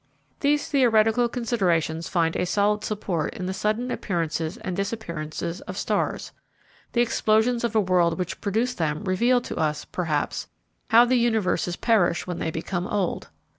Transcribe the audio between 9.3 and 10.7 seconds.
to us, perhaps,